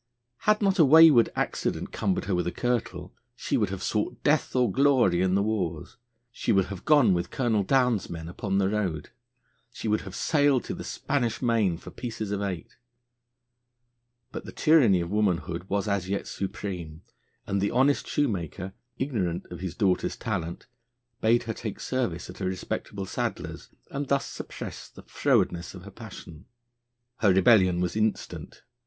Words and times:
Had 0.49 0.63
not 0.63 0.79
a 0.79 0.83
wayward 0.83 1.29
accident 1.35 1.91
cumbered 1.91 2.25
her 2.25 2.33
with 2.33 2.47
a 2.47 2.51
kirtle, 2.51 3.13
she 3.35 3.55
would 3.55 3.69
have 3.69 3.83
sought 3.83 4.23
death 4.23 4.55
or 4.55 4.71
glory 4.71 5.21
in 5.21 5.35
the 5.35 5.43
wars; 5.43 5.97
she 6.31 6.51
would 6.51 6.65
have 6.73 6.85
gone 6.85 7.13
with 7.13 7.29
Colonel 7.29 7.61
Downe's 7.61 8.09
men 8.09 8.27
upon 8.27 8.57
the 8.57 8.67
road; 8.67 9.11
she 9.71 9.87
would 9.87 10.01
have 10.01 10.15
sailed 10.15 10.63
to 10.63 10.73
the 10.73 10.83
Spanish 10.83 11.39
Main 11.43 11.77
for 11.77 11.91
pieces 11.91 12.31
of 12.31 12.41
eight. 12.41 12.77
But 14.31 14.43
the 14.45 14.51
tyranny 14.51 15.01
of 15.01 15.11
womanhood 15.11 15.65
was 15.69 15.87
as 15.87 16.09
yet 16.09 16.25
supreme, 16.25 17.03
and 17.45 17.61
the 17.61 17.69
honest 17.69 18.07
shoemaker, 18.07 18.73
ignorant 18.97 19.45
of 19.51 19.59
his 19.59 19.75
daughter's 19.75 20.15
talent, 20.15 20.65
bade 21.21 21.43
her 21.43 21.53
take 21.53 21.79
service 21.79 22.27
at 22.27 22.41
a 22.41 22.45
respectable 22.45 23.05
saddler's, 23.05 23.69
and 23.91 24.07
thus 24.07 24.25
suppress 24.25 24.89
the 24.89 25.03
frowardness 25.03 25.75
of 25.75 25.83
her 25.83 25.91
passion. 25.91 26.45
Her 27.17 27.31
rebellion 27.31 27.81
was 27.81 27.95
instant. 27.95 28.63